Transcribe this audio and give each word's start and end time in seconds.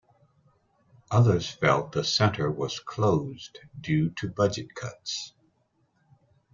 Others 1.11 1.47
felt 1.51 1.91
the 1.91 2.03
center 2.03 2.49
was 2.49 2.79
closed 2.79 3.59
due 3.79 4.09
to 4.15 4.29
budget 4.31 4.73
cuts. 4.73 5.35